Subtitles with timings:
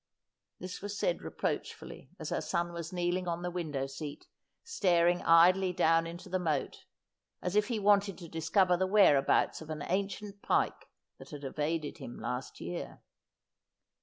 [0.59, 4.25] This was said reproachfully, as her son Avas kneeling on the window seat
[4.63, 6.85] staring idly down into the moat,
[7.39, 10.87] as if he wanted to discover the whereabouts of an ancient pike
[11.19, 13.03] that had evaded him last year.